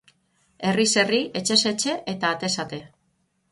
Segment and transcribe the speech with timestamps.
[0.69, 2.83] Herriz herri, etxez etxe eta atez ate.